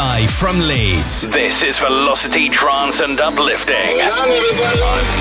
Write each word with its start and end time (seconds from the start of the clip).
Live 0.00 0.30
from 0.30 0.58
Leeds. 0.60 1.28
This 1.28 1.62
is 1.62 1.78
Velocity 1.78 2.48
Trance 2.48 3.00
and 3.00 3.20
Uplifting. 3.20 4.00
I 4.00 4.24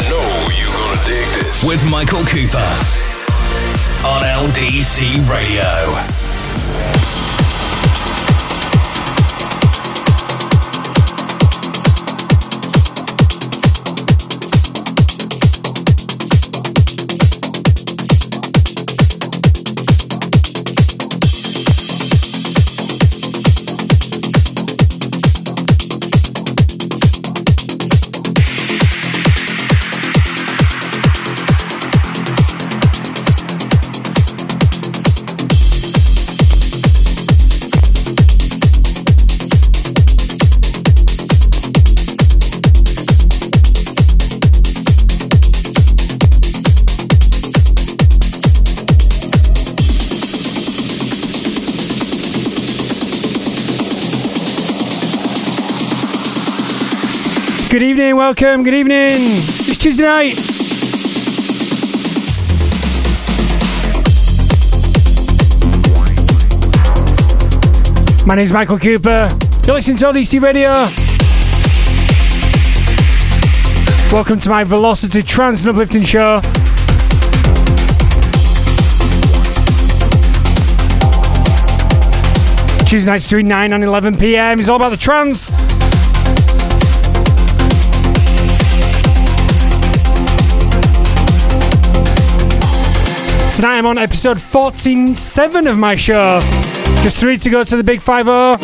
know 0.10 0.24
you're 0.56 0.72
gonna 0.72 0.96
dig 1.06 1.28
this. 1.44 1.64
With 1.66 1.84
Michael 1.90 2.24
Cooper 2.24 2.72
on 4.08 4.24
LDC 4.24 5.20
Radio. 5.30 6.00
Good 57.70 57.84
evening, 57.84 58.16
welcome, 58.16 58.64
good 58.64 58.74
evening. 58.74 59.18
It's 59.20 59.78
Tuesday 59.78 60.02
night. 60.02 60.36
My 68.26 68.34
name 68.34 68.46
is 68.46 68.52
Michael 68.52 68.80
Cooper. 68.80 69.30
You're 69.68 69.76
listening 69.76 69.98
to 69.98 70.06
LDC 70.06 70.42
Radio. 70.42 70.88
Welcome 74.12 74.40
to 74.40 74.50
my 74.50 74.64
Velocity 74.64 75.22
Trance 75.22 75.62
and 75.62 75.70
Uplifting 75.70 76.02
show. 76.02 76.42
Tuesday 82.88 83.12
nights 83.12 83.26
between 83.26 83.48
9 83.48 83.74
and 83.74 83.84
11 83.84 84.18
pm. 84.18 84.60
It's 84.60 84.70
all 84.70 84.78
about 84.78 84.90
the 84.90 84.98
trance. 84.98 85.69
Tonight 93.60 93.80
I'm 93.80 93.86
on 93.88 93.98
episode 93.98 94.38
147 94.38 95.68
of 95.68 95.78
my 95.78 95.94
show. 95.94 96.40
Just 97.04 97.18
three 97.18 97.36
to 97.36 97.50
go 97.50 97.62
to 97.62 97.76
the 97.76 97.84
big 97.84 98.02
5 98.02 98.26
0. 98.26 98.56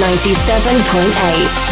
97.8. 0.04 1.63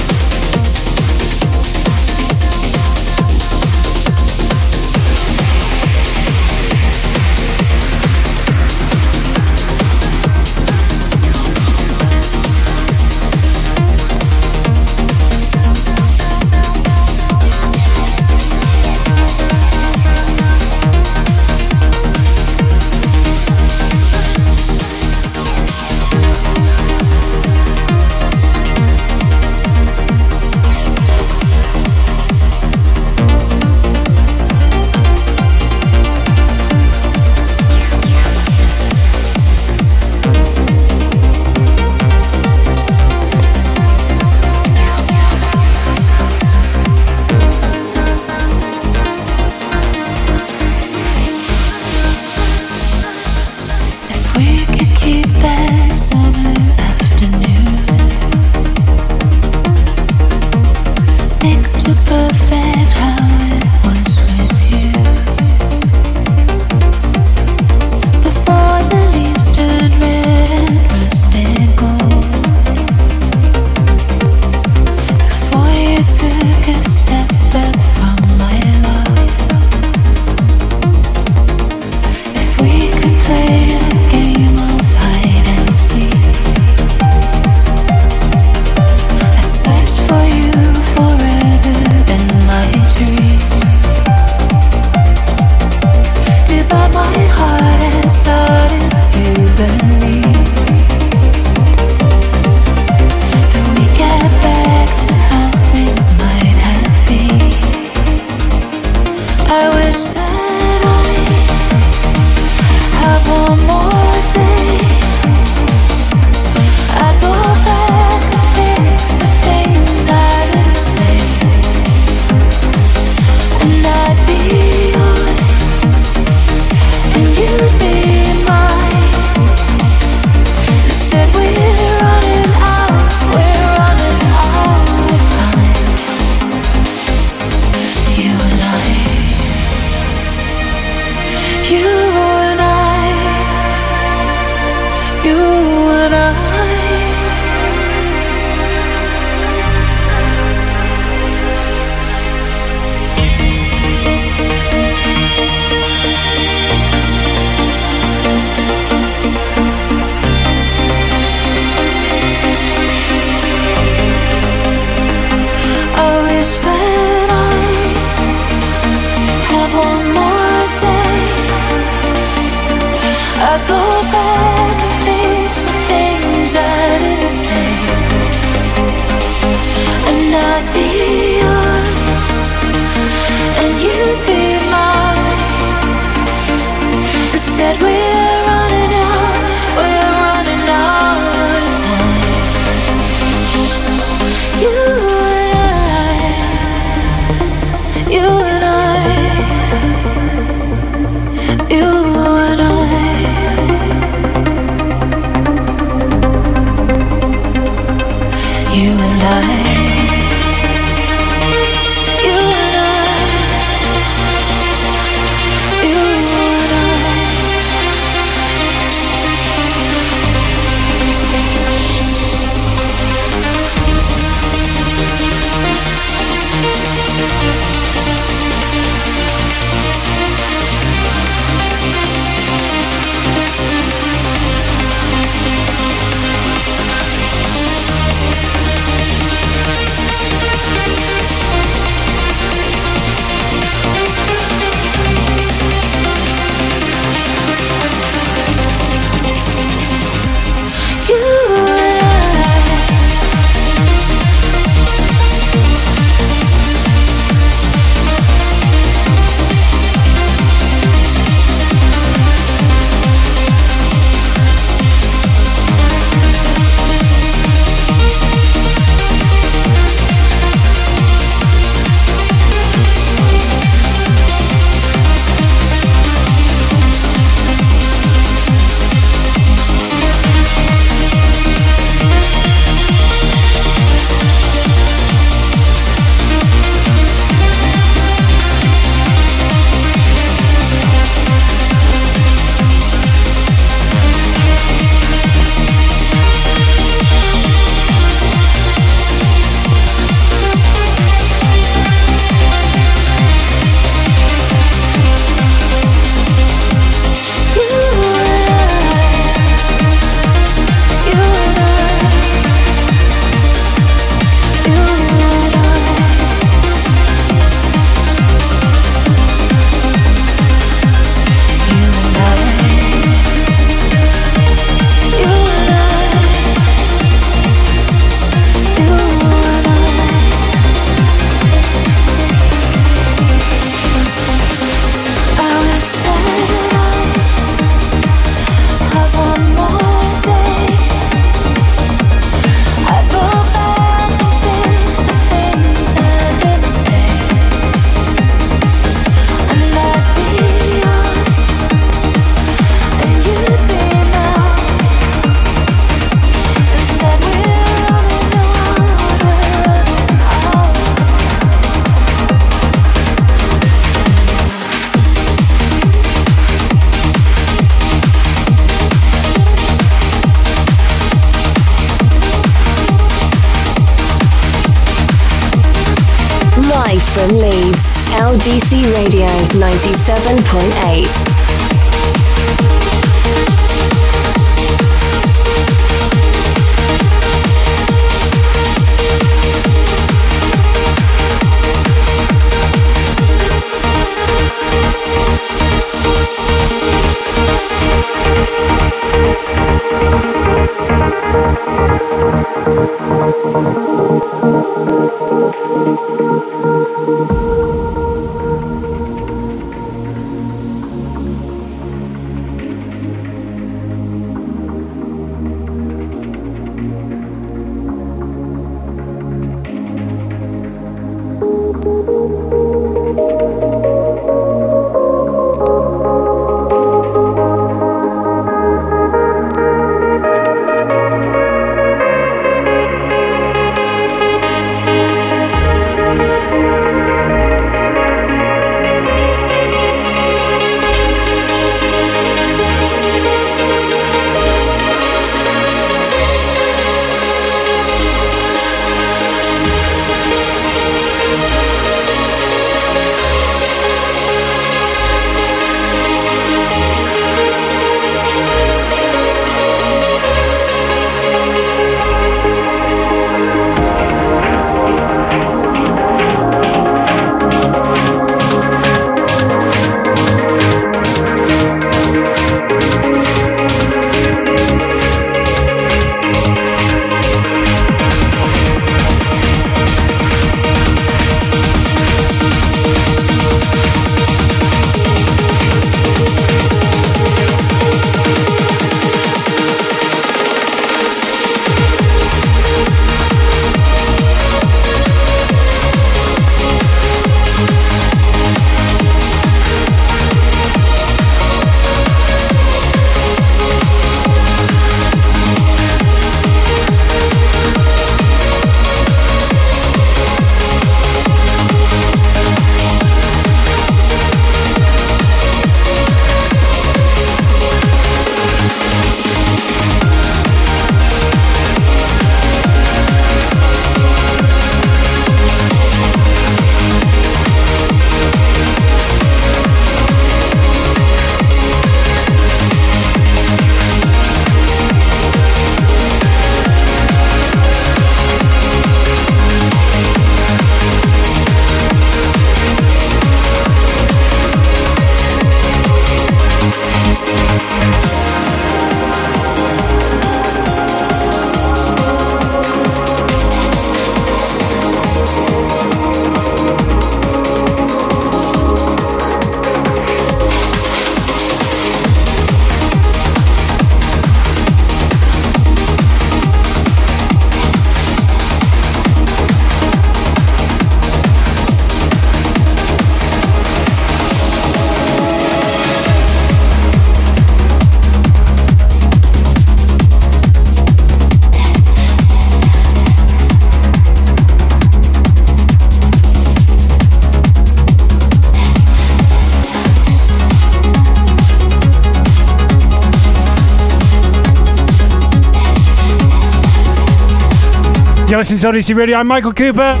Listening 598.50 598.72
to 598.72 598.78
LDC 598.78 598.96
Radio. 598.96 599.18
I'm 599.18 599.28
Michael 599.28 599.52
Cooper. 599.52 600.00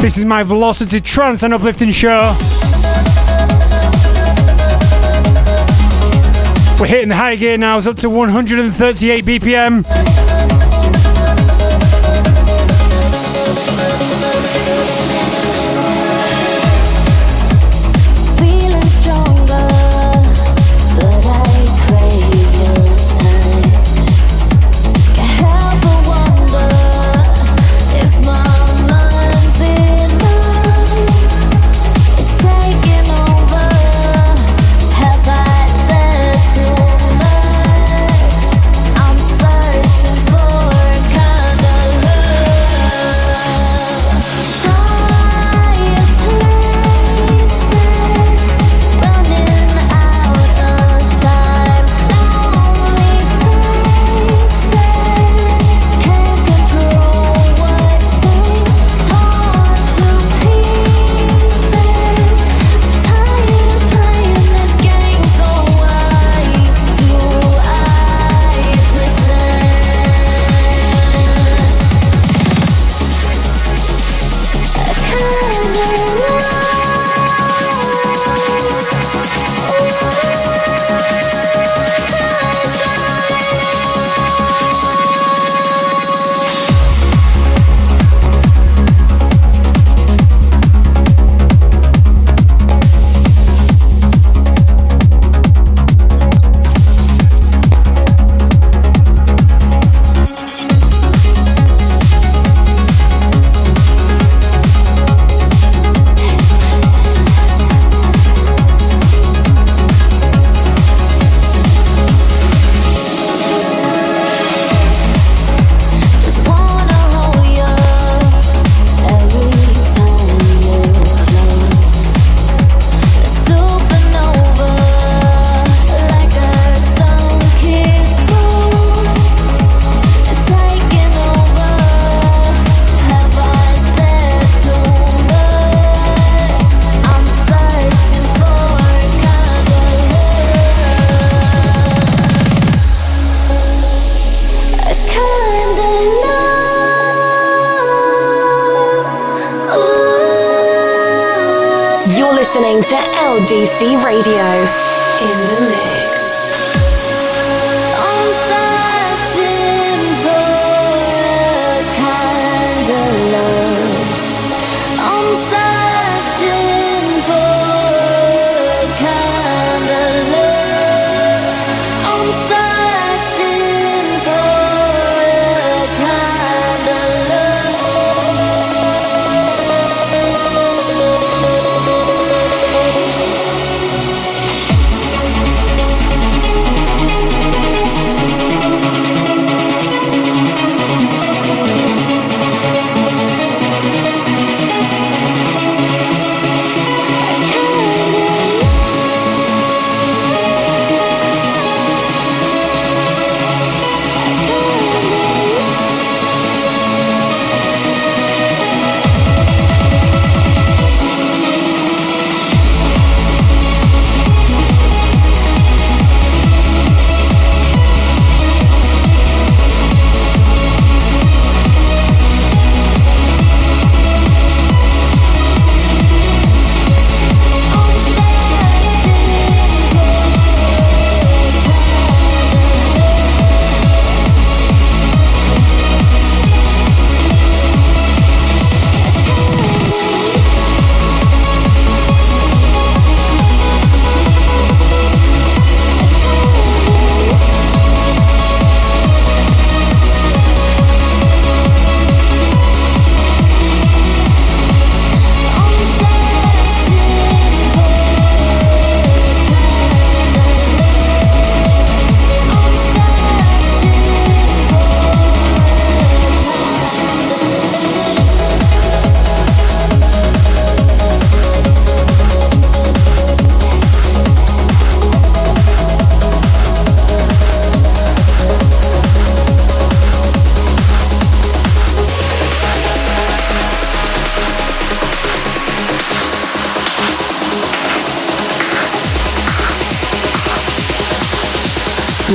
This 0.00 0.16
is 0.16 0.24
my 0.24 0.44
Velocity 0.44 1.00
Trance 1.00 1.42
and 1.42 1.52
Uplifting 1.52 1.90
show. 1.90 2.28
We're 6.78 6.86
hitting 6.86 7.08
the 7.08 7.16
high 7.16 7.34
gear 7.34 7.58
now. 7.58 7.78
It's 7.78 7.88
up 7.88 7.96
to 7.96 8.08
138 8.08 9.24
BPM. 9.24 10.11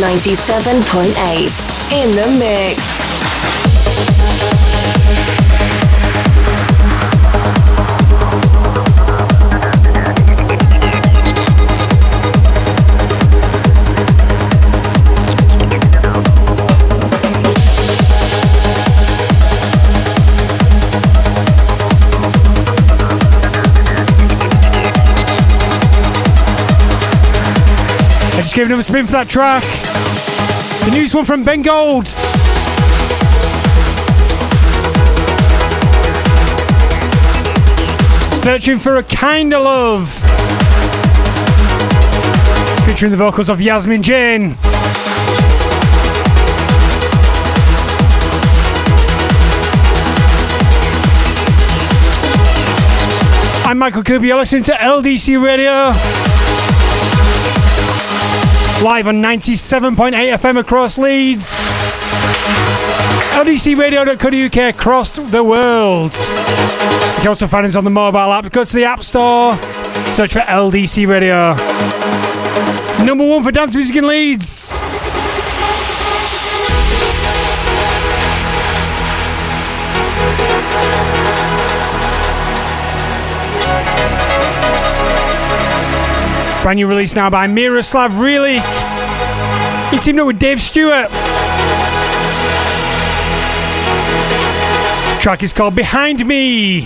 Ninety-seven 0.08 0.84
point 0.84 1.18
eight 1.36 1.52
in 1.92 2.16
the 2.16 2.40
mix. 2.40 3.07
Giving 28.58 28.74
him 28.74 28.80
a 28.80 28.84
spin 28.84 29.06
for 29.06 29.12
that 29.12 29.30
track. 29.30 29.62
The 30.90 30.98
news 30.98 31.14
one 31.14 31.26
from 31.26 31.44
Ben 31.44 31.62
Gold. 31.62 32.08
Searching 38.36 38.80
for 38.80 38.96
a 38.96 39.04
kind 39.04 39.54
of 39.54 39.64
love. 39.64 40.10
Featuring 42.88 43.12
the 43.12 43.18
vocals 43.18 43.48
of 43.52 43.62
Yasmin 43.62 44.02
Jane. 44.02 44.56
I'm 53.68 53.78
Michael 53.78 54.02
Cooper. 54.02 54.26
You're 54.26 54.38
listening 54.38 54.64
to 54.64 54.72
LDC 54.72 55.40
Radio 55.40 56.27
live 58.84 59.08
on 59.08 59.16
97.8 59.16 60.12
FM 60.38 60.60
across 60.60 60.98
Leeds. 60.98 61.46
LDCRadio.co.uk 63.34 64.76
across 64.76 65.16
the 65.16 65.44
world. 65.44 66.14
You 66.14 67.22
can 67.22 67.28
also 67.28 67.48
find 67.48 67.66
us 67.66 67.76
on 67.76 67.84
the 67.84 67.90
mobile 67.90 68.32
app. 68.32 68.52
Go 68.52 68.64
to 68.64 68.76
the 68.76 68.86
App 68.86 69.04
Store, 69.04 69.56
search 70.12 70.34
for 70.34 70.40
LDC 70.40 71.08
Radio. 71.08 71.56
Number 73.06 73.26
one 73.26 73.44
for 73.44 73.52
dance 73.52 73.76
music 73.76 73.96
in 73.96 74.08
Leeds. 74.08 74.57
Brand 86.68 86.80
new 86.80 86.88
release 86.88 87.16
now 87.16 87.30
by 87.30 87.48
Miroslav 87.48 88.12
Vrlik. 88.12 88.62
He 89.90 90.00
teamed 90.00 90.20
up 90.20 90.28
with 90.28 90.38
Dave 90.38 90.60
Stewart. 90.60 91.10
Track 95.22 95.44
is 95.44 95.54
called 95.54 95.78
Behind 95.78 96.28
Me. 96.28 96.86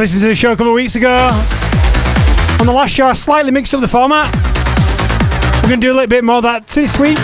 Listened 0.00 0.22
to 0.22 0.28
the 0.28 0.34
show 0.34 0.52
a 0.52 0.56
couple 0.56 0.68
of 0.68 0.74
weeks 0.74 0.96
ago, 0.96 1.28
on 2.58 2.64
the 2.64 2.72
last 2.72 2.90
show 2.90 3.06
I 3.06 3.12
slightly 3.12 3.50
mixed 3.50 3.74
up 3.74 3.82
the 3.82 3.88
format. 3.88 4.34
We're 5.56 5.68
going 5.68 5.80
to 5.82 5.86
do 5.88 5.92
a 5.92 5.94
little 5.94 6.06
bit 6.06 6.24
more 6.24 6.36
of 6.36 6.42
that 6.44 6.66
this 6.68 6.98
week. 6.98 7.18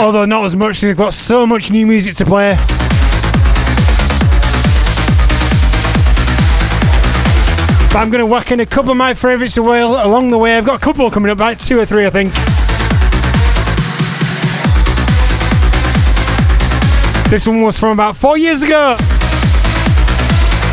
Although 0.00 0.26
not 0.26 0.44
as 0.44 0.54
much, 0.54 0.80
we've 0.80 0.96
got 0.96 1.12
so 1.12 1.44
much 1.44 1.72
new 1.72 1.88
music 1.88 2.14
to 2.16 2.24
play. 2.24 2.54
But 7.92 7.98
I'm 7.98 8.10
going 8.10 8.20
to 8.20 8.26
whack 8.26 8.52
in 8.52 8.60
a 8.60 8.66
couple 8.66 8.92
of 8.92 8.96
my 8.96 9.12
favourites 9.12 9.56
along 9.56 10.30
the 10.30 10.38
way. 10.38 10.56
I've 10.56 10.64
got 10.64 10.76
a 10.76 10.84
couple 10.84 11.10
coming 11.10 11.30
up, 11.32 11.38
about 11.38 11.58
two 11.58 11.80
or 11.80 11.84
three, 11.84 12.06
I 12.06 12.10
think. 12.10 12.32
This 17.28 17.44
one 17.44 17.62
was 17.62 17.76
from 17.76 17.90
about 17.90 18.16
four 18.16 18.38
years 18.38 18.62
ago. 18.62 18.96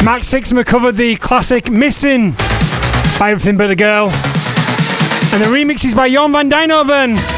Max 0.05 0.31
Sixma 0.31 0.63
covered 0.63 0.97
the 0.97 1.15
classic 1.15 1.71
Missing 1.71 2.35
by 3.17 3.31
Everything 3.31 3.57
But 3.57 3.69
the 3.69 3.75
Girl. 3.75 4.05
And 4.05 5.41
the 5.41 5.49
remix 5.49 5.83
is 5.83 5.95
by 5.95 6.11
Jon 6.11 6.31
van 6.31 6.47
Dijnhoven. 6.47 7.34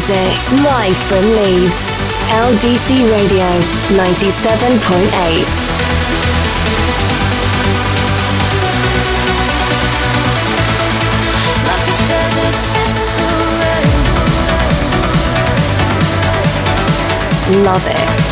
Music 0.00 0.32
live 0.64 0.96
from 0.96 1.20
Leeds. 1.36 1.96
LDC 2.32 2.88
Radio 3.12 3.44
97.8. 3.92 5.70
Love 17.62 17.86
it. 17.86 18.29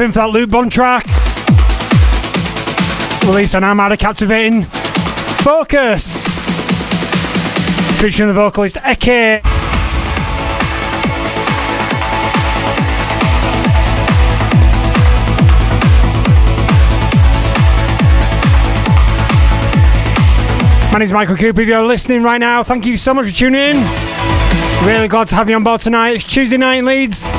Spin 0.00 0.12
for 0.12 0.20
that 0.20 0.30
Luke 0.30 0.48
Bond 0.48 0.72
track. 0.72 1.04
Released 3.28 3.54
on 3.54 3.62
Armada 3.62 3.98
Captivating. 3.98 4.62
Focus! 5.42 6.24
Featuring 8.00 8.28
the 8.28 8.32
vocalist 8.32 8.78
Eke. 8.78 9.42
My 20.90 20.98
name's 20.98 21.12
Michael 21.12 21.36
Cooper. 21.36 21.60
If 21.60 21.68
you're 21.68 21.82
listening 21.82 22.22
right 22.22 22.38
now, 22.38 22.62
thank 22.62 22.86
you 22.86 22.96
so 22.96 23.12
much 23.12 23.26
for 23.26 23.32
tuning 23.36 23.76
in. 23.76 23.76
Really 24.82 25.08
glad 25.08 25.28
to 25.28 25.34
have 25.34 25.50
you 25.50 25.56
on 25.56 25.62
board 25.62 25.82
tonight. 25.82 26.12
It's 26.14 26.24
Tuesday 26.24 26.56
night 26.56 26.76
in 26.76 26.86
Leeds. 26.86 27.29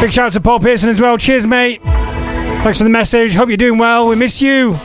Big 0.00 0.12
shout 0.12 0.28
out 0.28 0.32
to 0.32 0.40
Paul 0.40 0.60
Pearson 0.60 0.88
as 0.88 0.98
well. 0.98 1.18
Cheers, 1.18 1.46
mate. 1.46 1.82
Thanks 1.82 2.78
for 2.78 2.84
the 2.84 2.90
message. 2.90 3.34
Hope 3.34 3.48
you're 3.48 3.58
doing 3.58 3.78
well. 3.78 4.08
We 4.08 4.16
miss 4.16 4.40
you. 4.40 4.78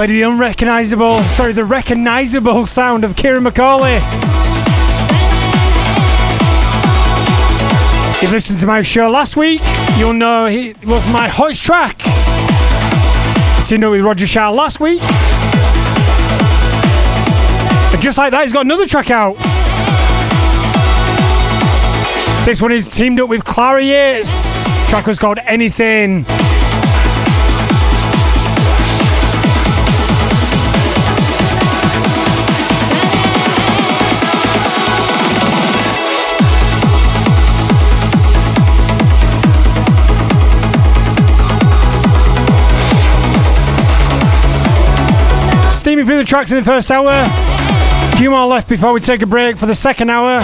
Played 0.00 0.10
the 0.12 0.22
unrecognisable, 0.22 1.18
sorry, 1.18 1.52
the 1.52 1.66
recognisable 1.66 2.64
sound 2.64 3.04
of 3.04 3.14
Ciaran 3.14 3.44
McAuley. 3.44 3.98
If 8.14 8.22
you 8.22 8.30
listened 8.30 8.60
to 8.60 8.66
my 8.66 8.80
show 8.80 9.10
last 9.10 9.36
week, 9.36 9.60
you'll 9.98 10.14
know 10.14 10.46
it 10.46 10.82
was 10.86 11.06
my 11.12 11.28
hottest 11.28 11.62
track. 11.62 11.98
Teamed 13.66 13.84
up 13.84 13.90
with 13.90 14.00
Roger 14.00 14.26
Shah 14.26 14.48
last 14.48 14.80
week. 14.80 15.02
And 17.92 18.00
just 18.00 18.16
like 18.16 18.30
that, 18.30 18.40
he's 18.40 18.54
got 18.54 18.64
another 18.64 18.86
track 18.86 19.10
out. 19.10 19.36
This 22.46 22.62
one 22.62 22.72
is 22.72 22.88
teamed 22.88 23.20
up 23.20 23.28
with 23.28 23.44
Clara 23.44 23.82
Yates. 23.82 24.64
Track 24.88 25.06
was 25.06 25.18
called 25.18 25.40
Anything. 25.44 26.24
Steaming 45.90 46.06
through 46.06 46.18
the 46.18 46.24
tracks 46.24 46.52
in 46.52 46.56
the 46.56 46.62
first 46.62 46.88
hour. 46.92 47.10
A 47.10 48.16
few 48.16 48.30
more 48.30 48.46
left 48.46 48.68
before 48.68 48.92
we 48.92 49.00
take 49.00 49.22
a 49.22 49.26
break 49.26 49.56
for 49.56 49.66
the 49.66 49.74
second 49.74 50.08
hour. 50.08 50.40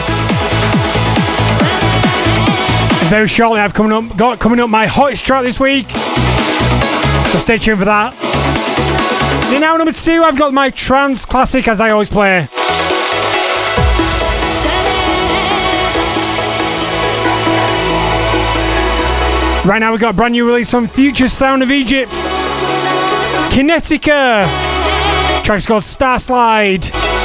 Very 3.09 3.29
shortly, 3.29 3.61
I've 3.61 3.73
coming 3.73 3.93
up 3.93 4.17
got 4.17 4.41
coming 4.41 4.59
up 4.59 4.69
my 4.71 4.87
hottest 4.87 5.25
track 5.25 5.45
this 5.45 5.61
week. 5.61 5.89
So 7.31 7.39
stay 7.39 7.59
tuned 7.59 7.79
for 7.79 7.85
that. 7.85 8.13
In 9.55 9.63
hour 9.63 9.79
number 9.79 9.93
two, 9.93 10.25
I've 10.25 10.37
got 10.37 10.53
my 10.53 10.71
trance 10.71 11.25
classic 11.25 11.69
as 11.69 11.81
I 11.81 11.91
always 11.91 12.11
play. 12.11 12.49
Right 19.65 19.79
now, 19.79 19.93
we've 19.93 20.01
got 20.01 20.15
a 20.15 20.17
brand 20.17 20.33
new 20.33 20.45
release 20.45 20.73
from 20.73 20.89
Future 20.89 21.29
Sound 21.29 21.63
of 21.63 21.71
Egypt. 21.71 22.15
Kinetica. 23.53 24.76
Track's 25.47 25.65
called 25.65 25.85
Star 25.85 26.19
Slide. 26.19 27.16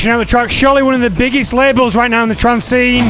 Smashing 0.00 0.12
out 0.12 0.18
the 0.18 0.24
track. 0.24 0.50
Surely 0.50 0.82
one 0.82 0.94
of 0.94 1.00
the 1.02 1.10
biggest 1.10 1.52
labels 1.52 1.94
right 1.94 2.10
now 2.10 2.22
in 2.22 2.28
the 2.30 2.34
trance 2.34 2.64
scene. 2.64 3.04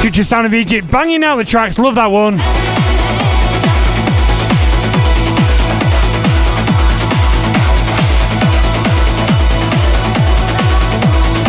Future 0.00 0.24
Sound 0.24 0.46
of 0.46 0.54
Egypt, 0.54 0.90
banging 0.90 1.22
out 1.24 1.36
the 1.36 1.44
tracks. 1.44 1.78
Love 1.78 1.94
that 1.96 2.06
one. 2.06 2.38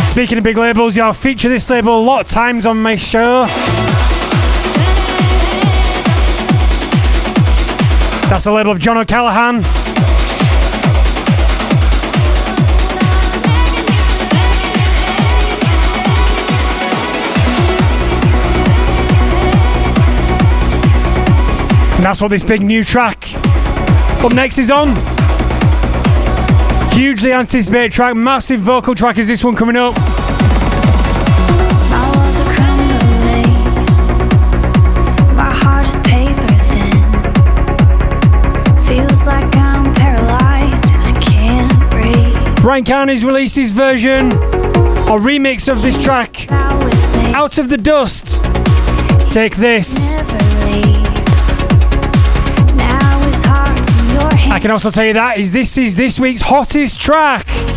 Speaking 0.10 0.38
of 0.38 0.44
big 0.44 0.58
labels, 0.58 0.98
yeah, 0.98 1.06
I'll 1.06 1.14
feature 1.14 1.48
this 1.48 1.70
label 1.70 1.98
a 1.98 2.04
lot 2.04 2.22
of 2.22 2.28
times 2.28 2.66
on 2.66 2.82
my 2.82 2.98
show. 2.98 3.46
That's 8.30 8.44
the 8.44 8.52
label 8.52 8.72
of 8.72 8.80
John 8.80 8.98
O'Callaghan. 8.98 9.89
And 22.00 22.06
that's 22.06 22.22
what 22.22 22.30
this 22.30 22.46
big 22.46 22.62
new 22.62 22.86
track 22.86 23.28
up 24.24 24.32
next 24.32 24.58
is 24.58 24.72
on. 24.72 24.96
Hugely 26.94 27.34
anticipated 27.34 27.92
track, 27.92 28.16
massive 28.16 28.62
vocal 28.62 28.96
track 28.96 29.18
is 29.18 29.28
this 29.28 29.44
one 29.44 29.54
coming 29.54 29.76
up. 29.76 29.98
My 31.90 32.10
walls 32.16 32.38
are 32.40 32.54
crumbling. 32.56 33.52
My 35.36 35.52
heart 35.52 35.88
is 35.88 36.00
paper 36.08 36.56
thin. 36.64 37.04
Feels 38.88 39.26
like 39.26 39.54
I'm 39.58 39.94
paralyzed 39.96 40.86
and 40.94 41.04
I 41.04 41.20
can't 41.22 41.92
breathe. 41.92 42.62
Bryan 42.62 42.86
Kearney's 42.86 43.26
released 43.26 43.58
his 43.58 43.74
version 43.74 44.32
a 44.32 45.20
remix 45.20 45.70
of 45.70 45.82
this 45.82 46.02
track. 46.02 46.50
Out 47.36 47.58
of 47.58 47.68
the 47.68 47.76
Dust. 47.76 48.42
Take 49.28 49.58
this. 49.58 50.14
I 54.60 54.62
can 54.62 54.72
also 54.72 54.92
tell 54.92 55.06
you 55.06 55.14
that 55.14 55.40
is 55.40 55.54
this 55.54 55.78
is 55.78 55.96
this 55.96 56.20
week's 56.20 56.42
hottest 56.42 57.00
track. 57.00 57.69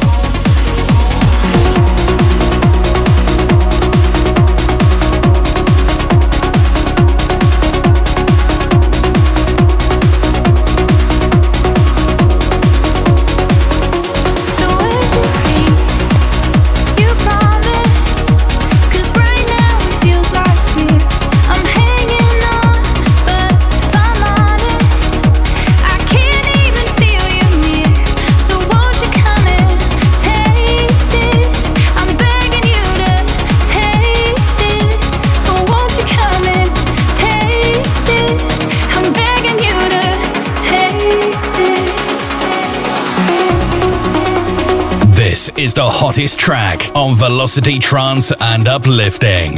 Is 45.62 45.74
the 45.74 45.88
hottest 45.88 46.40
track 46.40 46.90
on 46.92 47.14
Velocity 47.14 47.78
Trance 47.78 48.32
and 48.40 48.66
Uplifting. 48.66 49.54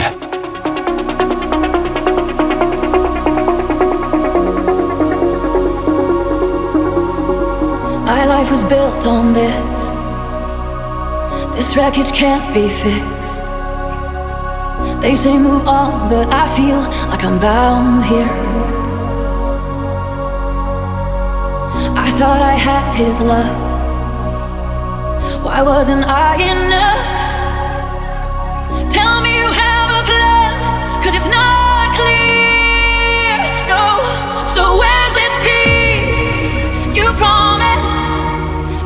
My 8.05 8.27
life 8.27 8.51
was 8.51 8.63
built 8.65 9.07
on 9.07 9.33
this. 9.33 9.85
This 11.57 11.75
wreckage 11.75 12.13
can't 12.13 12.53
be 12.53 12.69
fixed. 12.69 13.41
They 15.01 15.17
say 15.17 15.39
move 15.39 15.67
on, 15.67 16.11
but 16.11 16.31
I 16.31 16.55
feel 16.55 16.81
like 17.09 17.25
I'm 17.25 17.39
bound 17.41 18.05
here. 18.05 18.29
I 21.97 22.11
thought 22.19 22.43
I 22.43 22.57
had 22.57 22.95
his 22.95 23.21
love. 23.21 23.64
Why 25.55 25.63
wasn't 25.63 26.05
I 26.05 26.35
enough? 26.51 26.99
Tell 28.91 29.21
me 29.21 29.37
you 29.39 29.47
have 29.47 29.89
a 30.01 30.03
plan, 30.03 30.51
cause 31.01 31.15
it's 31.15 31.29
not 31.29 31.95
clear. 31.95 33.39
No, 33.71 34.03
so 34.51 34.63
where's 34.83 35.15
this 35.15 35.35
peace 35.47 36.51
you 36.99 37.07
promised? 37.23 38.05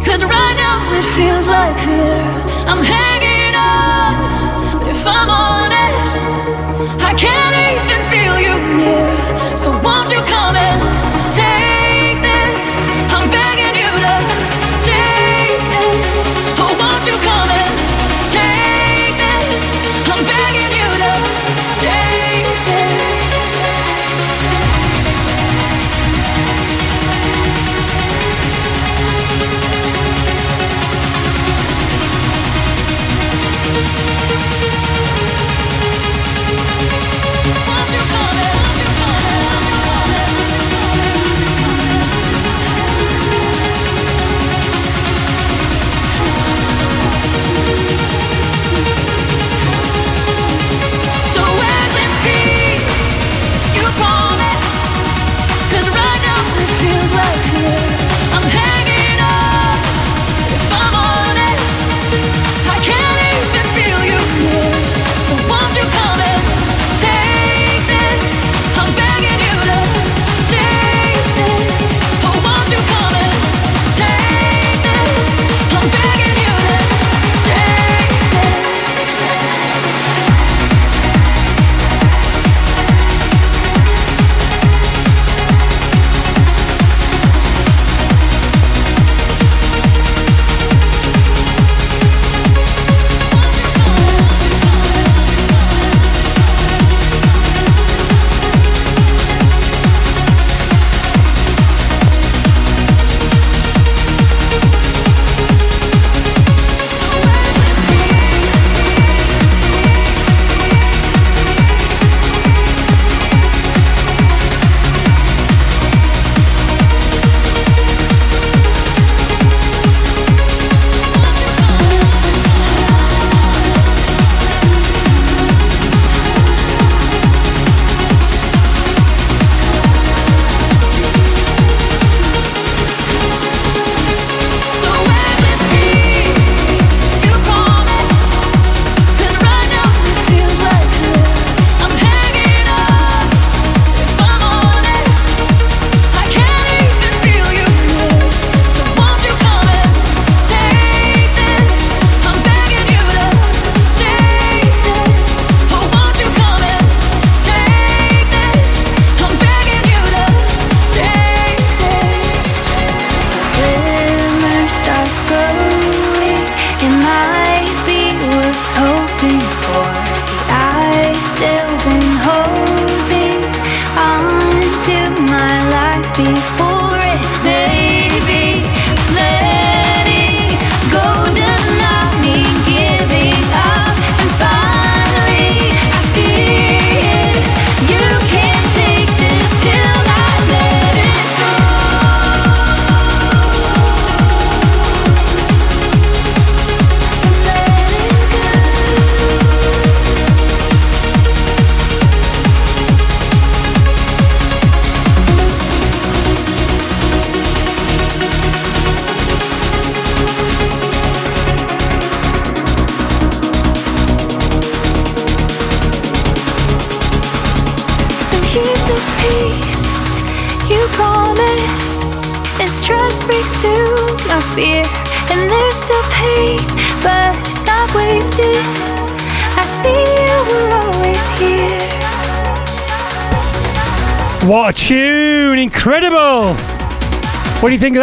Cause 0.05 0.23
right 0.23 0.57
now 0.61 0.93
it 0.93 1.05
feels 1.17 1.47
like 1.49 1.75
fear. 1.79 2.21
I'm 2.69 2.85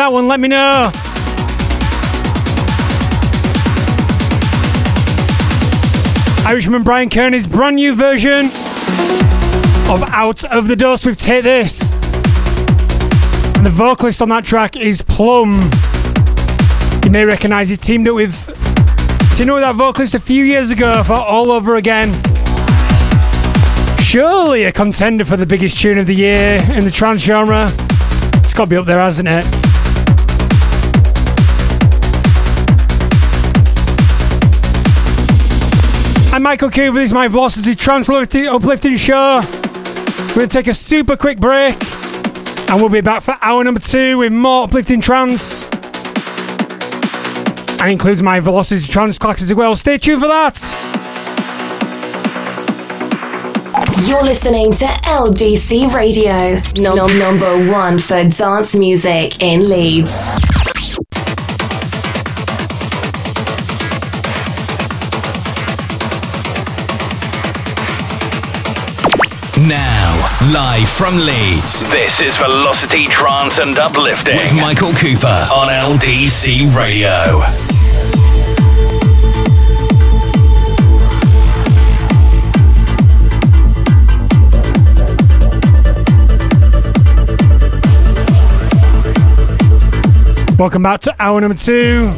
that 0.05 0.11
one? 0.11 0.27
Let 0.27 0.39
me 0.39 0.47
know. 0.47 0.91
Irishman 6.47 6.83
Bryan 6.83 7.09
Kearney's 7.09 7.47
brand 7.47 7.77
new 7.77 7.95
version 7.95 8.45
of 9.89 10.03
Out 10.09 10.43
of 10.45 10.67
the 10.67 10.75
Dust 10.75 11.07
with 11.07 11.17
Take 11.17 11.43
This. 11.43 11.93
And 13.55 13.65
the 13.65 13.71
vocalist 13.71 14.21
on 14.21 14.29
that 14.29 14.45
track 14.45 14.75
is 14.75 15.01
Plumb. 15.01 15.71
You 17.03 17.09
may 17.09 17.25
recognise 17.25 17.69
he 17.69 17.77
teamed 17.77 18.07
up 18.07 18.13
with 18.13 18.47
up 18.47 19.39
with 19.39 19.63
that 19.63 19.75
vocalist 19.75 20.13
a 20.13 20.19
few 20.19 20.45
years 20.45 20.69
ago 20.69 21.03
for 21.03 21.13
All 21.13 21.51
Over 21.51 21.75
Again. 21.75 22.13
Surely 23.99 24.65
a 24.65 24.71
contender 24.71 25.25
for 25.25 25.35
the 25.35 25.47
biggest 25.47 25.79
tune 25.81 25.97
of 25.97 26.05
the 26.05 26.15
year 26.15 26.59
in 26.73 26.83
the 26.83 26.91
trance 26.91 27.23
genre. 27.23 27.65
It's 28.43 28.53
got 28.53 28.65
to 28.65 28.69
be 28.69 28.77
up 28.77 28.85
there, 28.85 28.99
hasn't 28.99 29.27
it? 29.27 29.64
Michael 36.45 36.69
Cooper. 36.69 36.99
This 36.99 37.05
is 37.05 37.13
my 37.13 37.27
Velocity 37.27 37.73
Trance 37.73 38.07
Uplifting 38.07 38.97
Show. 38.97 39.41
We're 39.41 40.35
going 40.35 40.47
to 40.47 40.53
take 40.53 40.67
a 40.67 40.75
super 40.75 41.17
quick 41.17 41.39
break 41.39 41.73
and 42.69 42.79
we'll 42.79 42.89
be 42.89 43.01
back 43.01 43.23
for 43.23 43.35
hour 43.41 43.63
number 43.63 43.79
two 43.79 44.19
with 44.19 44.31
more 44.31 44.65
uplifting 44.65 45.01
trance. 45.01 45.67
And 47.81 47.91
includes 47.91 48.21
my 48.21 48.39
Velocity 48.41 48.85
Trance 48.85 49.17
classics 49.17 49.49
as 49.49 49.55
well. 49.55 49.75
Stay 49.75 49.97
tuned 49.97 50.21
for 50.21 50.27
that. 50.27 50.61
You're 54.07 54.23
listening 54.23 54.71
to 54.73 54.85
LDC 54.85 55.91
Radio, 55.95 56.61
num- 56.77 57.17
number 57.17 57.71
one 57.71 57.97
for 57.97 58.23
dance 58.23 58.75
music 58.75 59.41
in 59.41 59.67
Leeds. 59.67 60.44
Live 70.51 70.87
from 70.89 71.17
Leeds, 71.17 71.83
This 71.89 72.21
is 72.21 72.37
Velocity 72.37 73.05
Trance 73.07 73.57
and 73.59 73.77
Uplifting. 73.77 74.37
with 74.37 74.53
Michael 74.53 74.93
Cooper 74.93 75.47
on 75.51 75.69
LDC 75.69 76.67
Radio. 76.75 77.41
Welcome 90.57 90.83
back 90.83 91.01
to 91.01 91.13
hour 91.19 91.41
number 91.41 91.57
two. 91.57 92.09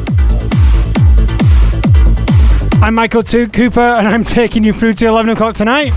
I'm 2.80 2.94
Michael 2.94 3.24
T- 3.24 3.48
Cooper 3.48 3.80
and 3.80 4.06
I'm 4.06 4.22
taking 4.22 4.62
you 4.62 4.72
through 4.72 4.92
to 4.94 5.06
11 5.06 5.30
o'clock 5.32 5.54
tonight. 5.56 5.92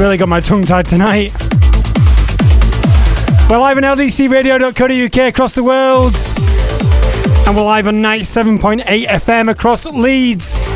Really 0.00 0.16
got 0.16 0.30
my 0.30 0.40
tongue 0.40 0.64
tied 0.64 0.86
tonight. 0.86 1.30
We're 3.50 3.58
live 3.58 3.76
on 3.76 3.82
ldcradio.co.uk 3.82 5.28
across 5.28 5.54
the 5.54 5.62
world. 5.62 6.14
And 7.46 7.54
we're 7.54 7.62
live 7.62 7.86
on 7.86 7.96
97.8 7.96 9.06
FM 9.06 9.50
across 9.50 9.84
Leeds. 9.84 10.70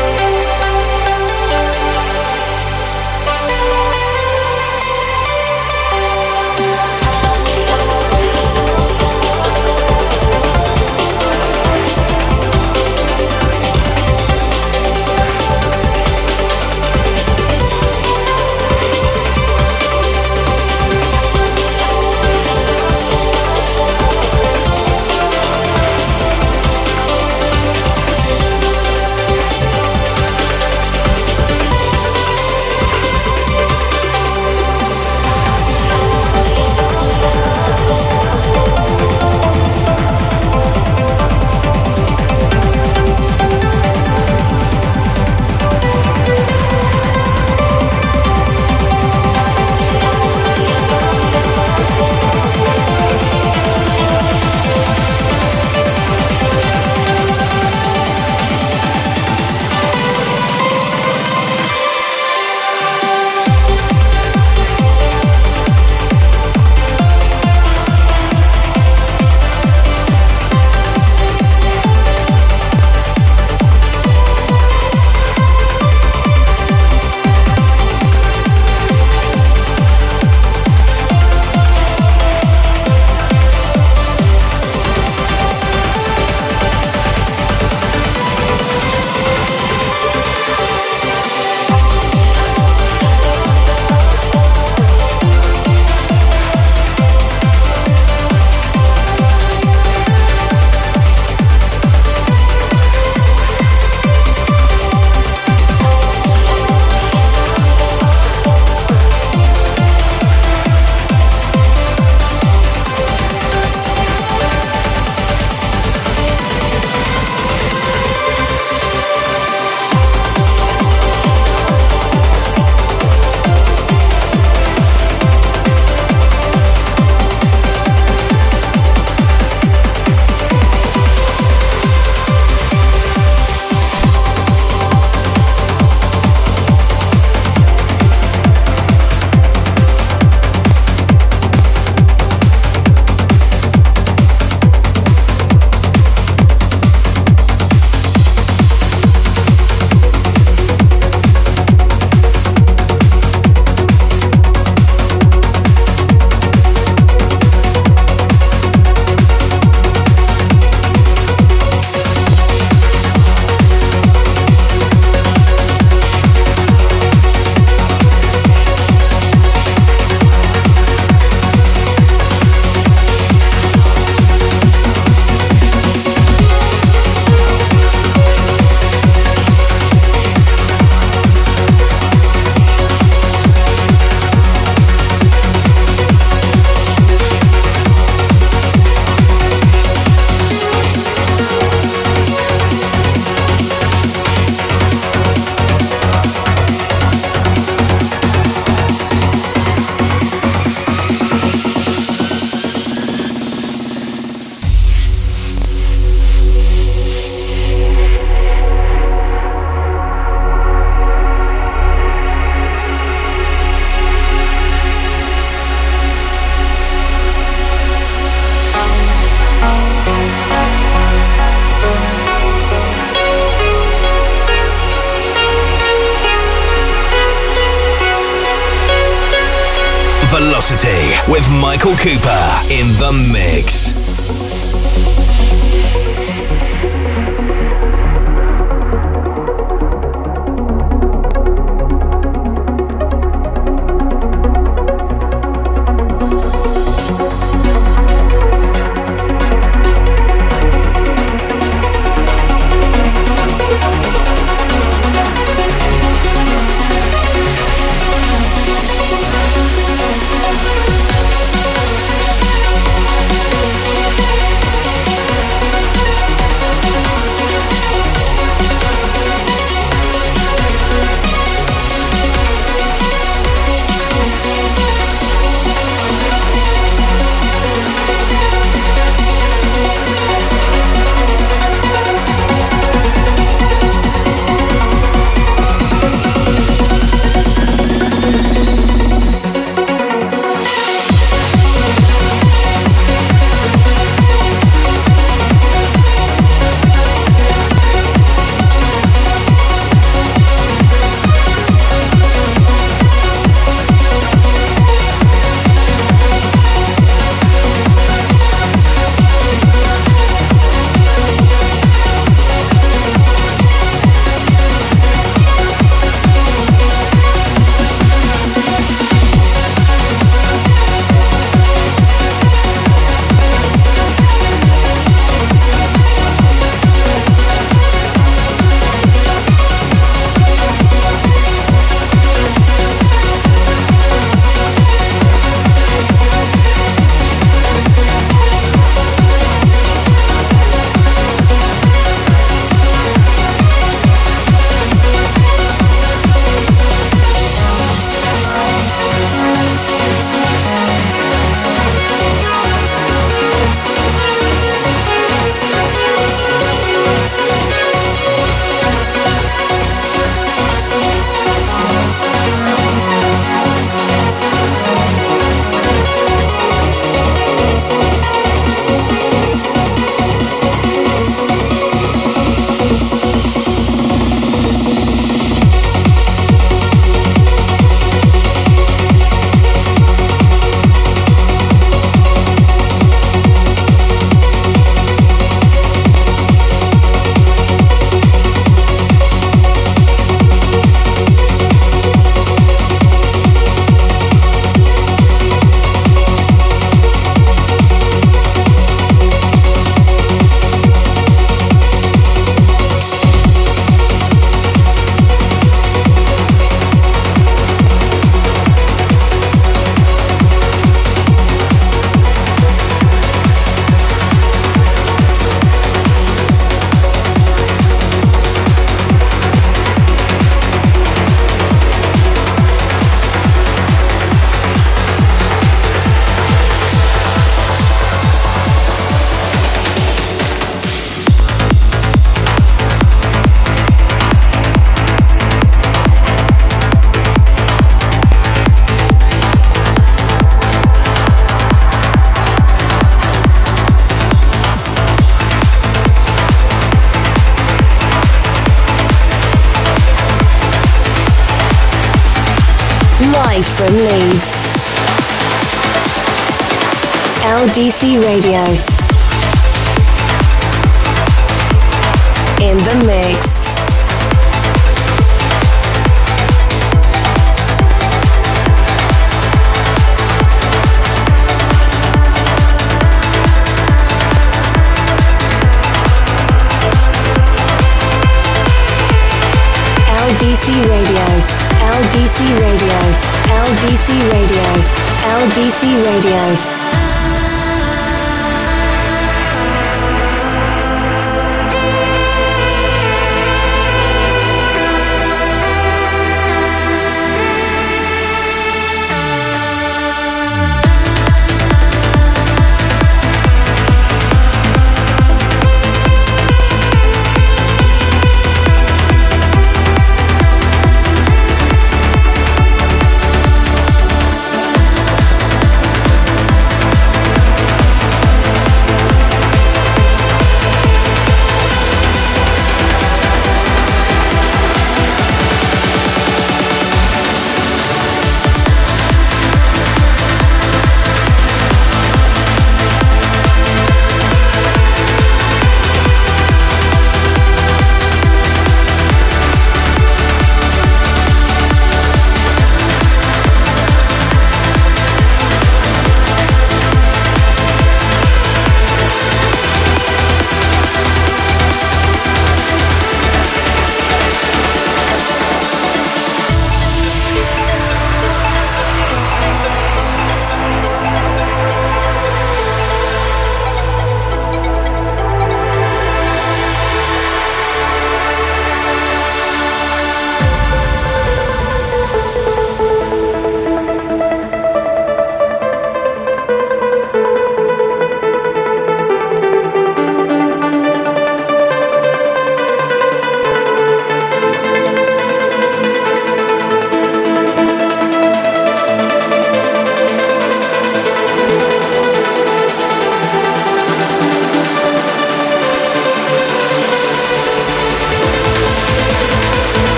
Cooper 232.01 232.43
in 232.71 232.87
the 232.97 233.30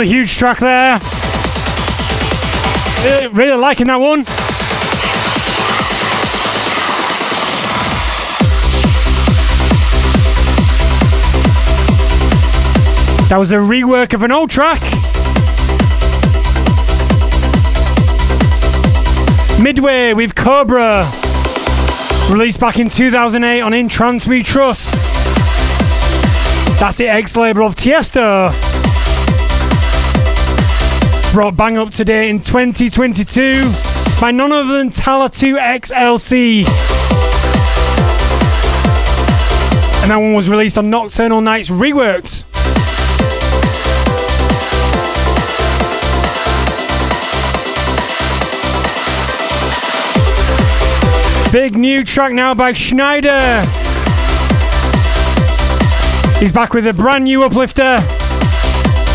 Another 0.00 0.14
huge 0.14 0.38
track 0.38 0.58
there. 0.60 0.98
Uh, 3.02 3.28
really 3.32 3.60
liking 3.60 3.88
that 3.88 3.96
one. 3.96 4.22
That 13.28 13.36
was 13.36 13.52
a 13.52 13.56
rework 13.56 14.14
of 14.14 14.22
an 14.22 14.32
old 14.32 14.48
track. 14.48 14.80
Midway 19.62 20.14
with 20.14 20.34
Cobra. 20.34 21.10
Released 22.32 22.58
back 22.58 22.78
in 22.78 22.88
2008 22.88 23.60
on 23.60 23.74
In 23.74 23.90
Trance 23.90 24.26
We 24.26 24.42
Trust. 24.42 24.94
That's 26.80 26.96
the 26.96 27.06
ex 27.06 27.36
label 27.36 27.66
of 27.66 27.74
Tiesto. 27.74 28.69
Brought 31.32 31.56
bang 31.56 31.78
up 31.78 31.92
to 31.92 32.04
date 32.04 32.28
in 32.28 32.40
2022 32.40 33.62
by 34.20 34.32
none 34.32 34.50
other 34.50 34.78
than 34.78 34.90
Talla 34.90 35.28
2XLC. 35.28 36.66
And 40.02 40.10
that 40.10 40.16
one 40.16 40.34
was 40.34 40.50
released 40.50 40.76
on 40.76 40.90
Nocturnal 40.90 41.40
Knights 41.40 41.70
Reworked. 41.70 42.42
Big 51.52 51.76
new 51.76 52.02
track 52.02 52.32
now 52.32 52.54
by 52.54 52.72
Sneijder. 52.72 53.64
He's 56.40 56.50
back 56.52 56.74
with 56.74 56.88
a 56.88 56.92
brand 56.92 57.24
new 57.24 57.44
uplifter, 57.44 57.98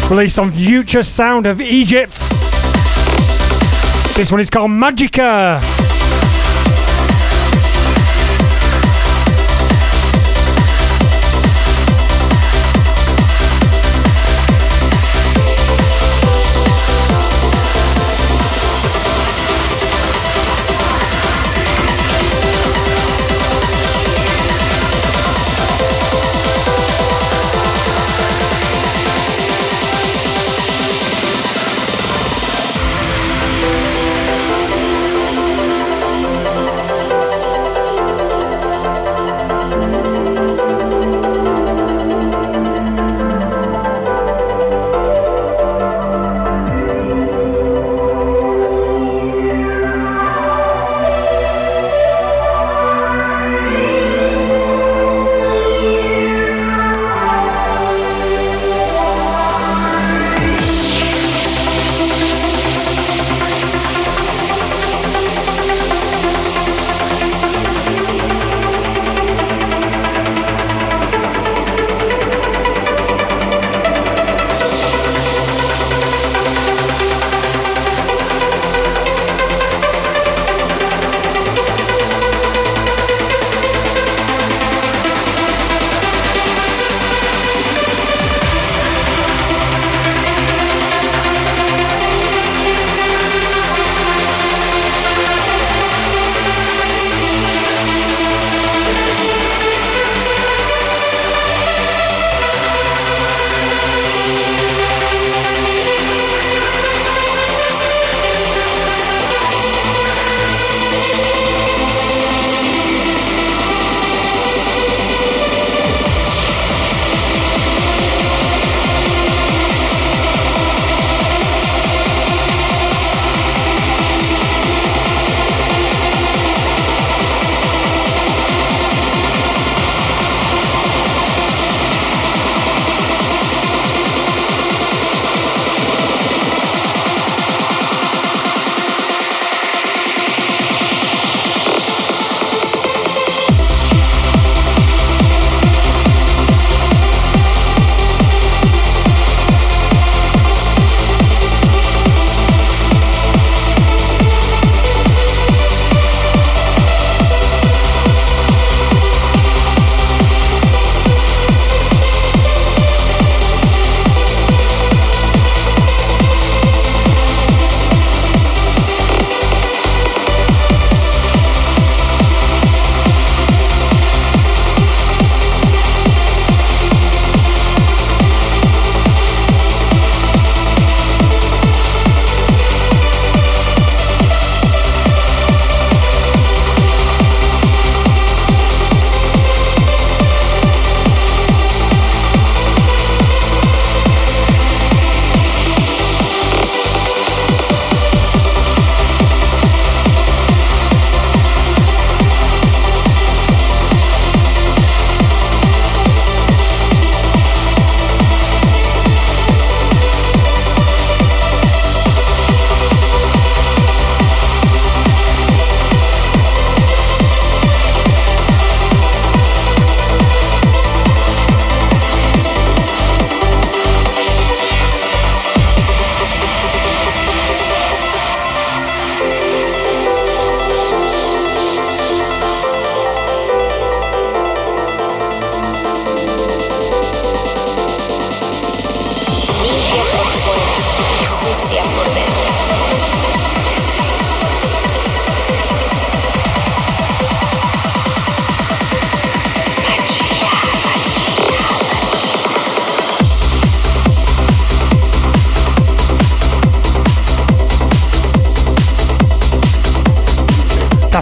released 0.09 0.37
on 0.37 0.51
Future 0.51 1.03
Sound 1.03 1.45
of 1.45 1.61
Egypt. 1.61 2.11
This 4.15 4.31
one 4.31 4.39
is 4.39 4.49
called 4.49 4.71
Magica. 4.71 5.94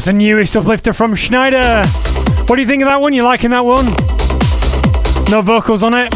That's 0.03 0.11
the 0.11 0.19
newest 0.19 0.57
uplifter 0.57 0.91
from 0.91 1.13
Sneijder. 1.13 1.85
What 2.49 2.57
do 2.57 2.61
you 2.61 2.67
think 2.67 2.83
of 2.83 2.87
that 2.87 2.99
one? 2.99 3.13
You 3.13 3.23
liking 3.23 3.51
that 3.51 3.63
one? 3.63 3.85
No 5.31 5.41
vocals 5.41 5.81
on 5.81 5.93
it. 5.93 6.13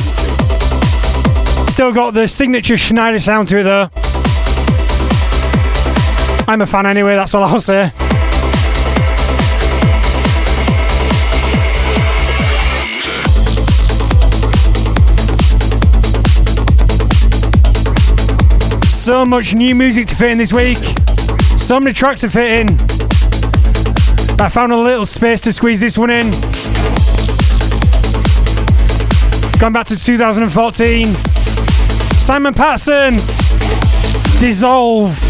Still 1.69 1.93
got 1.93 2.13
the 2.13 2.27
signature 2.27 2.73
Sneijder 2.73 3.21
sound 3.21 3.47
to 3.47 3.59
it 3.59 3.63
though. 3.63 3.87
I'm 6.51 6.59
a 6.59 6.65
fan 6.65 6.85
anyway, 6.85 7.15
that's 7.15 7.33
all 7.33 7.45
I'll 7.45 7.61
say. 7.61 7.91
So 18.89 19.25
much 19.25 19.53
new 19.53 19.73
music 19.73 20.07
to 20.07 20.15
fit 20.15 20.31
in 20.31 20.37
this 20.37 20.51
week. 20.51 20.79
So 21.57 21.79
many 21.79 21.93
tracks 21.93 22.19
to 22.19 22.29
fit 22.29 22.67
in. 22.67 22.86
I 24.39 24.49
found 24.49 24.71
a 24.71 24.77
little 24.77 25.05
space 25.05 25.41
to 25.41 25.51
squeeze 25.51 25.79
this 25.79 25.97
one 25.97 26.11
in. 26.11 26.29
Going 29.59 29.73
back 29.73 29.87
to 29.87 29.97
2014. 29.97 31.13
Simon 32.19 32.53
Patterson. 32.53 33.15
Dissolve. 34.39 35.26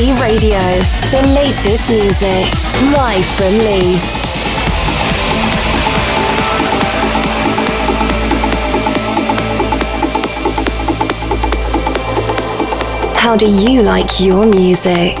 Radio, 0.00 0.58
the 1.10 1.20
latest 1.34 1.90
music, 1.90 2.46
live 2.94 3.26
from 3.36 3.52
Leeds. 3.58 4.24
How 13.14 13.36
do 13.36 13.46
you 13.46 13.82
like 13.82 14.20
your 14.20 14.46
music? 14.46 15.19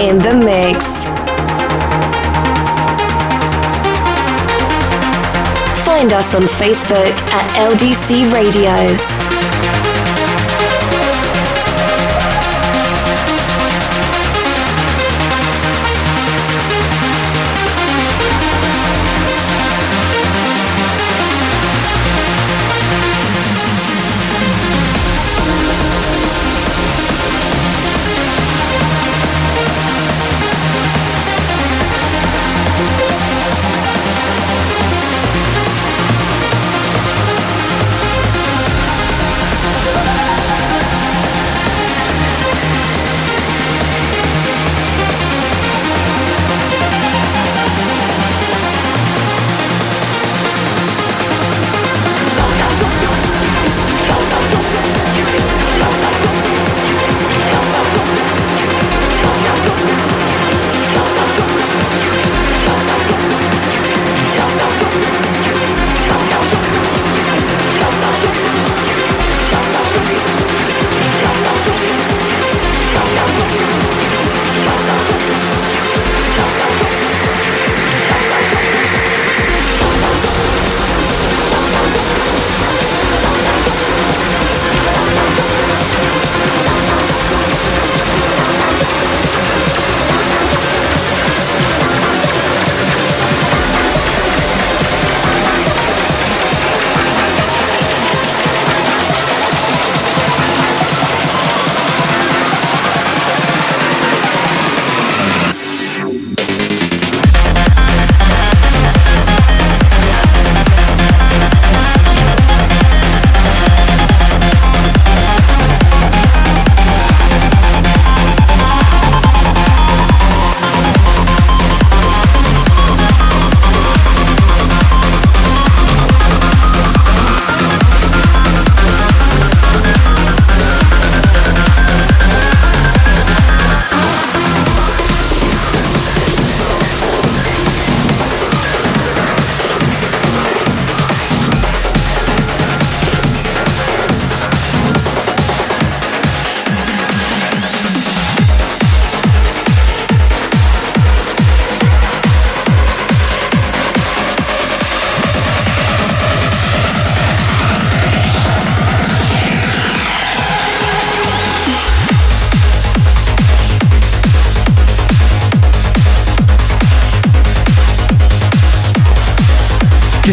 In 0.00 0.16
the 0.18 0.34
mix. 0.34 1.04
Find 5.84 6.14
us 6.14 6.34
on 6.34 6.42
Facebook 6.42 7.12
at 7.32 7.46
LDC 7.70 8.32
Radio. 8.32 9.19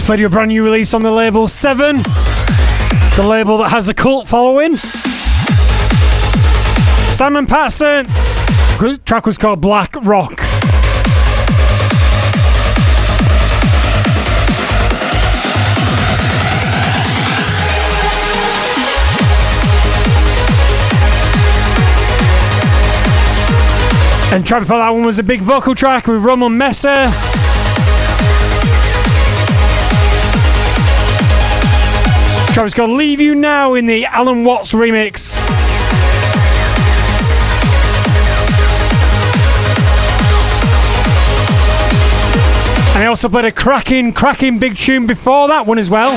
Played 0.07 0.21
your 0.21 0.29
brand 0.29 0.47
new 0.47 0.63
release 0.63 0.93
on 0.93 1.03
the 1.03 1.11
label 1.11 1.49
Seven, 1.49 1.97
the 1.97 3.25
label 3.27 3.57
that 3.57 3.71
has 3.71 3.89
a 3.89 3.93
cult 3.93 4.25
following. 4.25 4.77
Simon 7.11 7.45
Patterson. 7.45 8.05
The 8.79 9.01
track 9.03 9.25
was 9.25 9.37
called 9.37 9.59
Black 9.59 9.93
Rock. 10.03 10.39
And 24.31 24.47
track 24.47 24.61
before 24.61 24.77
that 24.77 24.89
one 24.89 25.03
was 25.03 25.19
a 25.19 25.23
big 25.23 25.41
vocal 25.41 25.75
track 25.75 26.07
with 26.07 26.23
Roman 26.23 26.57
Messer. 26.57 27.11
Was 32.63 32.73
called 32.73 32.89
Leave 32.89 33.21
You 33.21 33.33
Now 33.33 33.75
in 33.75 33.85
the 33.85 34.05
Allen 34.05 34.43
Watts 34.43 34.73
remix. 34.73 35.37
And 42.93 43.03
I 43.03 43.05
also 43.05 43.29
played 43.29 43.45
a 43.45 43.53
cracking, 43.53 44.11
cracking 44.11 44.59
big 44.59 44.75
tune 44.75 45.07
before 45.07 45.47
that 45.47 45.65
one 45.65 45.79
as 45.79 45.89
well. 45.89 46.11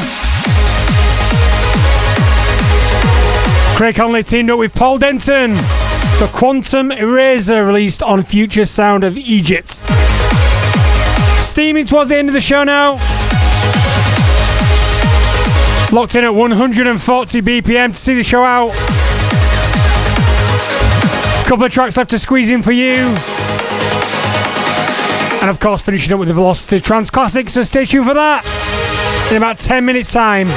Craig 3.76 3.94
Connelly 3.94 4.24
teamed 4.24 4.50
up 4.50 4.58
with 4.58 4.74
Paul 4.74 4.98
Denton. 4.98 5.52
The 5.52 6.28
Quantum 6.32 6.90
Eraser 6.90 7.64
released 7.64 8.02
on 8.02 8.22
Future 8.22 8.64
Sound 8.64 9.04
of 9.04 9.16
Egypt. 9.16 9.84
Steaming 11.38 11.86
towards 11.86 12.10
the 12.10 12.16
end 12.16 12.28
of 12.28 12.34
the 12.34 12.40
show 12.40 12.64
now. 12.64 12.98
Locked 15.92 16.14
in 16.14 16.22
at 16.22 16.32
140 16.32 17.42
BPM 17.42 17.90
to 17.90 17.96
see 17.96 18.14
the 18.14 18.22
show 18.22 18.44
out. 18.44 18.70
Couple 21.48 21.64
of 21.64 21.72
tracks 21.72 21.96
left 21.96 22.10
to 22.10 22.18
squeeze 22.18 22.48
in 22.48 22.62
for 22.62 22.70
you. 22.70 22.94
And 25.40 25.50
of 25.50 25.58
course, 25.58 25.82
finishing 25.82 26.12
up 26.12 26.20
with 26.20 26.28
the 26.28 26.34
Velocity 26.34 26.80
Trance 26.80 27.10
Classic, 27.10 27.50
so 27.50 27.64
stay 27.64 27.84
tuned 27.84 28.06
for 28.06 28.14
that 28.14 28.44
in 29.32 29.36
about 29.36 29.58
10 29.58 29.84
minutes' 29.84 30.12
time. 30.12 30.48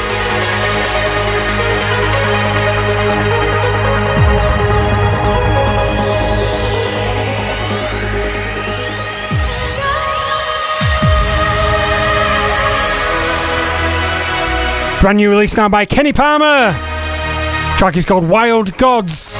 Brand 15.03 15.17
new 15.17 15.29
release 15.29 15.57
now 15.57 15.67
by 15.67 15.83
Kenny 15.83 16.13
Palmer. 16.13 16.71
Track 17.77 17.97
is 17.97 18.05
called 18.05 18.25
Wild 18.25 18.77
Gods. 18.77 19.32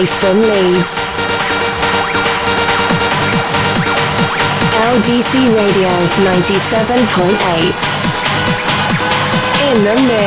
Live 0.00 0.08
from 0.08 0.40
Leeds. 0.40 1.08
LDC 4.96 5.32
Radio 5.54 5.90
97.8. 6.24 7.74
In 9.68 9.76
the 9.84 9.96
mix. 10.06 10.19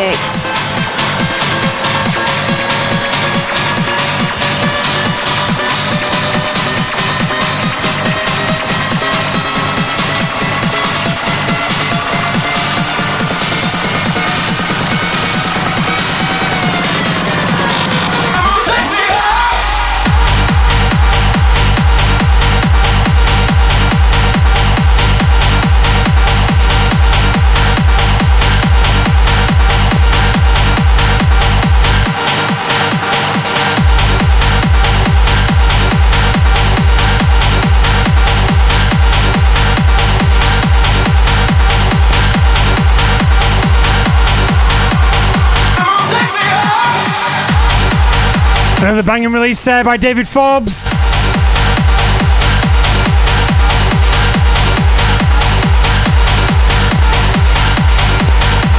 Another 48.83 49.01
banging 49.01 49.31
release 49.31 49.63
there 49.63 49.81
by 49.81 49.95
David 49.95 50.27
Forbes. 50.27 50.83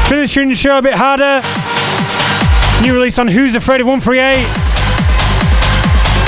Finishing 0.06 0.50
the 0.50 0.54
show 0.54 0.76
a 0.76 0.82
bit 0.82 0.92
harder. 0.92 1.40
New 2.86 2.92
release 2.92 3.18
on 3.18 3.28
Who's 3.28 3.54
Afraid 3.54 3.80
of 3.80 3.86
138. 3.86 4.44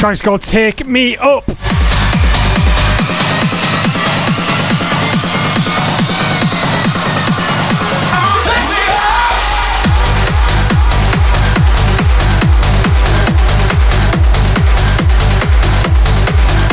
Track's 0.01 0.23
called 0.23 0.41
Take 0.41 0.87
Me 0.87 1.19
Up. 1.19 1.45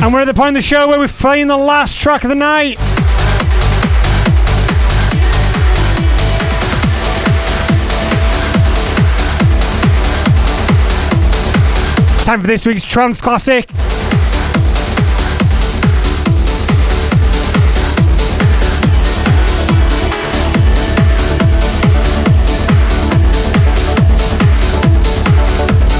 And 0.04 0.14
we're 0.14 0.20
at 0.20 0.26
the 0.26 0.34
point 0.34 0.50
of 0.50 0.56
the 0.56 0.62
show 0.62 0.90
where 0.90 1.00
we're 1.00 1.08
playing 1.08 1.48
the 1.48 1.56
last 1.56 1.98
track 1.98 2.26
of 2.26 2.30
the 2.30 2.36
night. 2.36 2.76
Time 12.26 12.42
for 12.42 12.48
this 12.48 12.66
week's 12.66 12.84
trance 12.84 13.22
classic. 13.22 13.70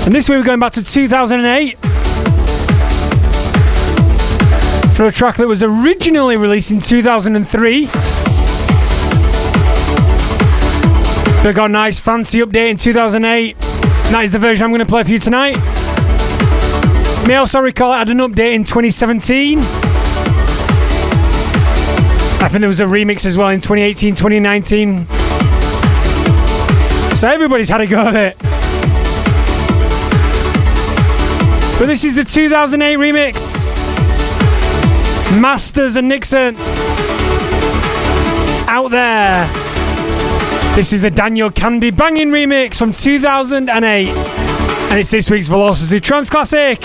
And 0.06 0.14
this 0.14 0.28
week 0.28 0.40
we're 0.40 0.44
going 0.44 0.60
back 0.60 0.74
to 0.74 0.84
2008 0.84 1.93
for 4.94 5.06
a 5.06 5.12
track 5.12 5.38
that 5.38 5.48
was 5.48 5.64
originally 5.64 6.38
released 6.38 6.70
in 6.70 6.80
2003. 6.80 7.88
But 11.42 11.56
got 11.56 11.70
a 11.70 11.74
nice 11.74 12.00
fancy 12.00 12.40
update 12.40 12.70
in 12.70 12.78
2008. 12.78 13.58
That 13.60 14.22
is 14.24 14.32
the 14.32 14.40
version 14.40 14.64
I'm 14.64 14.70
going 14.70 14.80
to 14.80 14.86
play 14.86 15.04
for 15.04 15.10
you 15.10 15.18
tonight. 15.20 15.56
You 17.22 17.28
may 17.28 17.36
also 17.36 17.60
recall 17.60 17.92
it 17.94 17.98
had 17.98 18.10
an 18.10 18.20
update 18.20 18.54
in 18.54 18.64
2017. 18.64 19.60
I 19.60 19.62
think 22.50 22.60
there 22.60 22.68
was 22.68 22.80
a 22.80 22.86
remix 22.86 23.26
as 23.26 23.38
well 23.38 23.50
in 23.50 23.62
2018, 23.62 24.14
2019. 24.16 25.08
So 27.16 27.28
everybody's 27.28 27.70
had 27.70 27.82
a 27.82 27.88
go 27.88 28.00
at 28.00 28.16
it. 28.16 28.38
But 31.80 31.88
this 31.88 32.04
is 32.04 32.16
the 32.16 32.24
2008 32.24 32.98
remix. 32.98 33.53
Masters 35.42 35.96
and 35.96 36.08
Nixon. 36.08 36.56
Out 38.68 38.90
there. 38.90 39.48
This 40.76 40.94
is 40.94 41.04
a 41.04 41.10
Daniel 41.10 41.50
Kandi 41.50 41.96
banging 41.96 42.30
remix 42.30 42.78
from 42.78 42.92
2008. 42.92 44.10
And 44.10 45.00
it's 45.00 45.12
this 45.12 45.30
week's 45.30 45.48
Velocity 45.48 46.00
Trance 46.00 46.30
Classic. 46.30 46.80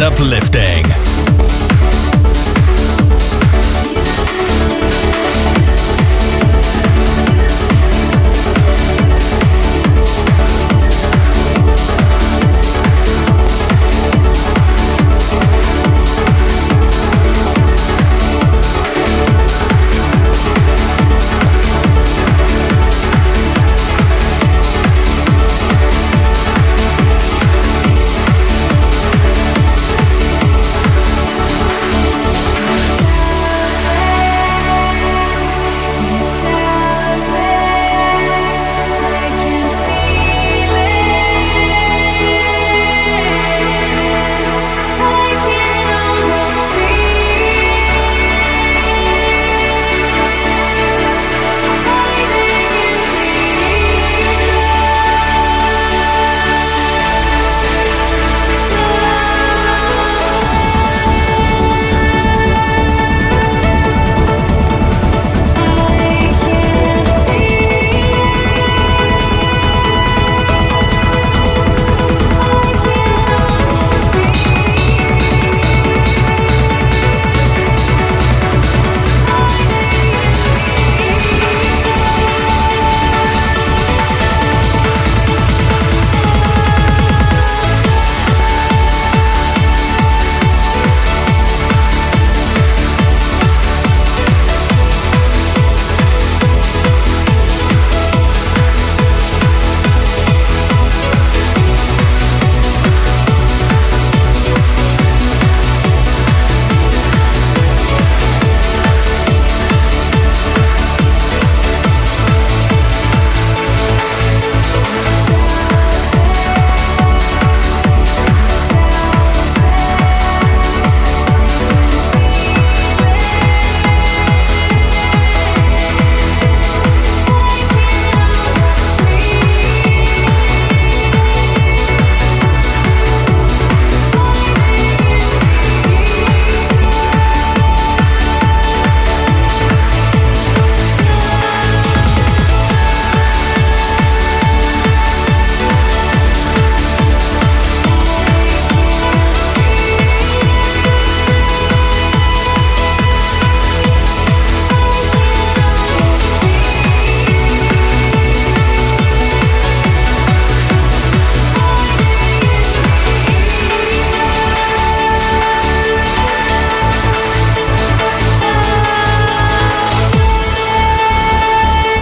And 0.00 0.12
Uplifting. 0.12 0.69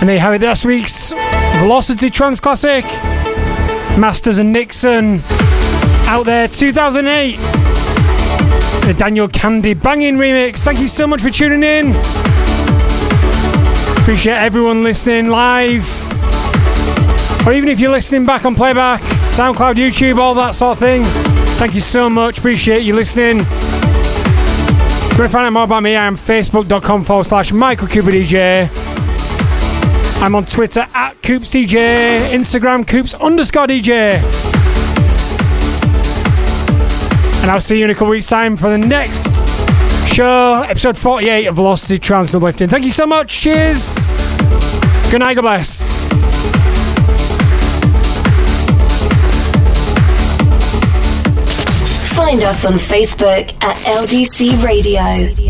And 0.08 0.12
there 0.12 0.24
you 0.24 0.32
have 0.32 0.34
it, 0.36 0.38
this 0.38 0.64
week's 0.64 1.12
Velocity 1.58 2.08
Trance 2.08 2.40
Classic. 2.40 2.82
Masters 3.98 4.38
and 4.38 4.54
Nixon 4.54 5.20
out 6.06 6.22
there 6.22 6.48
2008. 6.48 7.36
The 8.86 8.94
Daniel 8.96 9.28
Kandi 9.28 9.74
banging 9.74 10.16
remix. 10.16 10.60
Thank 10.60 10.78
you 10.78 10.88
so 10.88 11.06
much 11.06 11.20
for 11.20 11.28
tuning 11.28 11.62
in. 11.62 11.90
Appreciate 13.98 14.38
everyone 14.38 14.82
listening 14.82 15.28
live. 15.28 15.86
Or 17.46 17.52
even 17.52 17.68
if 17.68 17.78
you're 17.78 17.92
listening 17.92 18.24
back 18.24 18.46
on 18.46 18.54
playback, 18.54 19.02
SoundCloud, 19.02 19.74
YouTube, 19.74 20.16
all 20.16 20.32
that 20.36 20.54
sort 20.54 20.72
of 20.72 20.78
thing. 20.78 21.04
Thank 21.58 21.74
you 21.74 21.80
so 21.80 22.08
much. 22.08 22.38
Appreciate 22.38 22.80
you 22.80 22.94
listening. 22.94 23.40
If 23.40 25.12
you 25.12 25.18
want 25.18 25.18
to 25.18 25.28
find 25.28 25.46
out 25.48 25.52
more 25.52 25.64
about 25.64 25.82
me, 25.82 25.96
I 25.96 26.06
am 26.06 26.16
facebook.com 26.16 27.04
forward 27.04 27.24
slash 27.24 27.52
Michael 27.52 27.88
Cooper 27.88 28.10
DJ. 28.10 28.77
I'm 30.20 30.34
on 30.34 30.44
Twitter 30.46 30.84
at 30.94 31.22
Coops 31.22 31.52
DJ, 31.52 32.28
Instagram 32.30 32.86
Coops 32.86 33.14
underscore 33.14 33.68
DJ. 33.68 34.20
And 37.40 37.50
I'll 37.50 37.60
see 37.60 37.78
you 37.78 37.84
in 37.84 37.90
a 37.90 37.94
couple 37.94 38.08
weeks' 38.08 38.26
time 38.26 38.56
for 38.56 38.68
the 38.68 38.78
next 38.78 39.36
show, 40.08 40.64
episode 40.68 40.98
48 40.98 41.46
of 41.46 41.54
Velocity 41.54 41.98
Trance 42.00 42.34
Lifting. 42.34 42.68
Thank 42.68 42.84
you 42.84 42.90
so 42.90 43.06
much. 43.06 43.40
Cheers. 43.40 43.94
Good 45.10 45.20
night. 45.20 45.34
God 45.34 45.42
bless. 45.42 45.92
Find 52.16 52.42
us 52.42 52.66
on 52.66 52.74
Facebook 52.74 53.54
at 53.62 53.76
LDC 53.86 54.62
Radio. 54.64 55.47